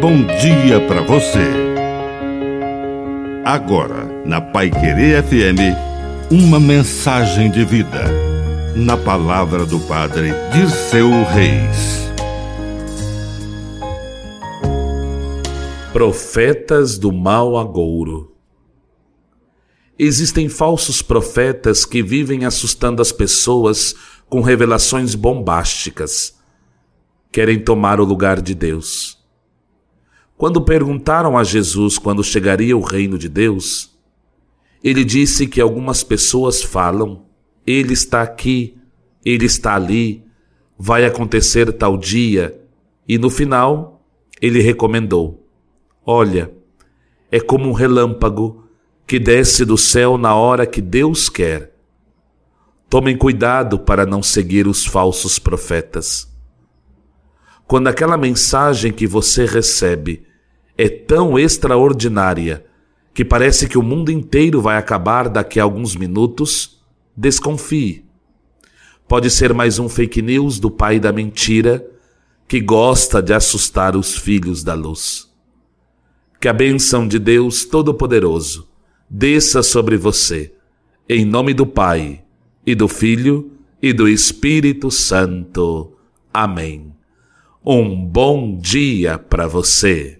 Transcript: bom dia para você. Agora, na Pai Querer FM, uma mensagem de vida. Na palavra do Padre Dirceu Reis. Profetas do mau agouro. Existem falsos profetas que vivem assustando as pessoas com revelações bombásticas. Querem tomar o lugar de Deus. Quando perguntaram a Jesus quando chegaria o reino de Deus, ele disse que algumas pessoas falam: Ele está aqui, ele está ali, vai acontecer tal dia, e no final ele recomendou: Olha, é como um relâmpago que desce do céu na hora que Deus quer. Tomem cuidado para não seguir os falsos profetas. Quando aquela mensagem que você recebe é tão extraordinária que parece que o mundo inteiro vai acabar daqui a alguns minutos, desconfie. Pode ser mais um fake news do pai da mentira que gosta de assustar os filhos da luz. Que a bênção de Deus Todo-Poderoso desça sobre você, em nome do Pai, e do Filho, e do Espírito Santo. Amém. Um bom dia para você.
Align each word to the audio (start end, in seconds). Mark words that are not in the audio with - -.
bom 0.00 0.24
dia 0.24 0.80
para 0.88 1.02
você. 1.02 1.44
Agora, 3.44 4.06
na 4.24 4.40
Pai 4.40 4.70
Querer 4.70 5.22
FM, 5.22 5.76
uma 6.30 6.58
mensagem 6.58 7.50
de 7.50 7.66
vida. 7.66 8.04
Na 8.74 8.96
palavra 8.96 9.66
do 9.66 9.78
Padre 9.80 10.30
Dirceu 10.54 11.10
Reis. 11.24 12.10
Profetas 15.92 16.96
do 16.96 17.12
mau 17.12 17.58
agouro. 17.58 18.34
Existem 19.98 20.48
falsos 20.48 21.02
profetas 21.02 21.84
que 21.84 22.02
vivem 22.02 22.46
assustando 22.46 23.02
as 23.02 23.12
pessoas 23.12 23.94
com 24.30 24.40
revelações 24.40 25.14
bombásticas. 25.14 26.38
Querem 27.30 27.58
tomar 27.58 28.00
o 28.00 28.04
lugar 28.04 28.40
de 28.40 28.54
Deus. 28.54 29.09
Quando 30.40 30.62
perguntaram 30.62 31.36
a 31.36 31.44
Jesus 31.44 31.98
quando 31.98 32.24
chegaria 32.24 32.74
o 32.74 32.80
reino 32.80 33.18
de 33.18 33.28
Deus, 33.28 33.94
ele 34.82 35.04
disse 35.04 35.46
que 35.46 35.60
algumas 35.60 36.02
pessoas 36.02 36.62
falam: 36.62 37.26
Ele 37.66 37.92
está 37.92 38.22
aqui, 38.22 38.74
ele 39.22 39.44
está 39.44 39.74
ali, 39.74 40.24
vai 40.78 41.04
acontecer 41.04 41.70
tal 41.74 41.98
dia, 41.98 42.58
e 43.06 43.18
no 43.18 43.28
final 43.28 44.02
ele 44.40 44.62
recomendou: 44.62 45.46
Olha, 46.06 46.50
é 47.30 47.38
como 47.38 47.68
um 47.68 47.74
relâmpago 47.74 48.64
que 49.06 49.18
desce 49.18 49.62
do 49.62 49.76
céu 49.76 50.16
na 50.16 50.34
hora 50.34 50.66
que 50.66 50.80
Deus 50.80 51.28
quer. 51.28 51.74
Tomem 52.88 53.14
cuidado 53.14 53.78
para 53.78 54.06
não 54.06 54.22
seguir 54.22 54.66
os 54.66 54.86
falsos 54.86 55.38
profetas. 55.38 56.34
Quando 57.66 57.88
aquela 57.88 58.16
mensagem 58.16 58.90
que 58.90 59.06
você 59.06 59.44
recebe 59.44 60.29
é 60.82 60.88
tão 60.88 61.38
extraordinária 61.38 62.64
que 63.12 63.22
parece 63.22 63.68
que 63.68 63.76
o 63.76 63.82
mundo 63.82 64.10
inteiro 64.10 64.62
vai 64.62 64.78
acabar 64.78 65.28
daqui 65.28 65.60
a 65.60 65.62
alguns 65.62 65.94
minutos, 65.94 66.82
desconfie. 67.14 68.06
Pode 69.06 69.28
ser 69.28 69.52
mais 69.52 69.78
um 69.78 69.90
fake 69.90 70.22
news 70.22 70.58
do 70.58 70.70
pai 70.70 70.98
da 70.98 71.12
mentira 71.12 71.86
que 72.48 72.62
gosta 72.62 73.20
de 73.20 73.34
assustar 73.34 73.94
os 73.94 74.16
filhos 74.16 74.64
da 74.64 74.72
luz. 74.72 75.30
Que 76.40 76.48
a 76.48 76.52
bênção 76.54 77.06
de 77.06 77.18
Deus 77.18 77.66
Todo-Poderoso 77.66 78.66
desça 79.06 79.62
sobre 79.62 79.98
você, 79.98 80.54
em 81.06 81.26
nome 81.26 81.52
do 81.52 81.66
Pai, 81.66 82.24
e 82.64 82.74
do 82.74 82.88
Filho, 82.88 83.52
e 83.82 83.92
do 83.92 84.08
Espírito 84.08 84.90
Santo. 84.90 85.92
Amém. 86.32 86.90
Um 87.62 88.02
bom 88.02 88.56
dia 88.56 89.18
para 89.18 89.46
você. 89.46 90.19